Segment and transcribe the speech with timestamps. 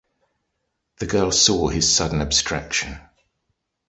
[0.97, 2.99] The girl saw his sudden abstraction.